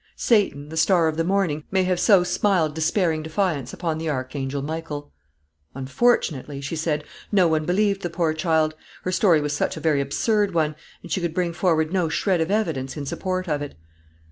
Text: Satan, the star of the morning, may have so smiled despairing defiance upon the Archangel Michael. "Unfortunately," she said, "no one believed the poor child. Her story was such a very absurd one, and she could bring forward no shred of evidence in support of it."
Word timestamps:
Satan, 0.15 0.69
the 0.69 0.77
star 0.77 1.07
of 1.07 1.15
the 1.15 1.23
morning, 1.23 1.63
may 1.69 1.83
have 1.83 1.99
so 1.99 2.23
smiled 2.23 2.73
despairing 2.73 3.21
defiance 3.21 3.71
upon 3.71 3.99
the 3.99 4.09
Archangel 4.09 4.63
Michael. 4.63 5.11
"Unfortunately," 5.75 6.59
she 6.59 6.75
said, 6.75 7.03
"no 7.31 7.47
one 7.47 7.65
believed 7.65 8.01
the 8.01 8.09
poor 8.09 8.33
child. 8.33 8.73
Her 9.03 9.11
story 9.11 9.41
was 9.41 9.53
such 9.53 9.77
a 9.77 9.79
very 9.79 10.01
absurd 10.01 10.55
one, 10.55 10.75
and 11.03 11.11
she 11.11 11.21
could 11.21 11.35
bring 11.35 11.53
forward 11.53 11.93
no 11.93 12.09
shred 12.09 12.41
of 12.41 12.49
evidence 12.49 12.97
in 12.97 13.05
support 13.05 13.47
of 13.47 13.61
it." 13.61 13.75